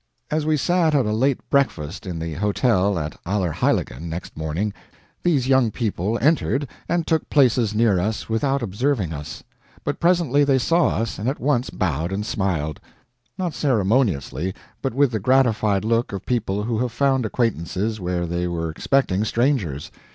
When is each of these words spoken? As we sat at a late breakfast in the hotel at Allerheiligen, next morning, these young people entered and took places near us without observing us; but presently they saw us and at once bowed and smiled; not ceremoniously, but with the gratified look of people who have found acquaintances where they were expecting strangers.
As 0.31 0.47
we 0.47 0.57
sat 0.57 0.95
at 0.95 1.05
a 1.05 1.11
late 1.11 1.47
breakfast 1.51 2.07
in 2.07 2.17
the 2.17 2.33
hotel 2.33 2.97
at 2.97 3.23
Allerheiligen, 3.23 4.09
next 4.09 4.35
morning, 4.35 4.73
these 5.21 5.47
young 5.47 5.69
people 5.69 6.17
entered 6.19 6.67
and 6.89 7.05
took 7.05 7.29
places 7.29 7.75
near 7.75 7.99
us 7.99 8.27
without 8.27 8.63
observing 8.63 9.13
us; 9.13 9.43
but 9.83 9.99
presently 9.99 10.43
they 10.43 10.57
saw 10.57 10.87
us 10.87 11.19
and 11.19 11.29
at 11.29 11.39
once 11.39 11.69
bowed 11.69 12.11
and 12.11 12.25
smiled; 12.25 12.79
not 13.37 13.53
ceremoniously, 13.53 14.55
but 14.81 14.95
with 14.95 15.11
the 15.11 15.19
gratified 15.19 15.85
look 15.85 16.11
of 16.11 16.25
people 16.25 16.63
who 16.63 16.79
have 16.79 16.91
found 16.91 17.23
acquaintances 17.23 17.99
where 17.99 18.25
they 18.25 18.47
were 18.47 18.71
expecting 18.71 19.23
strangers. 19.23 19.91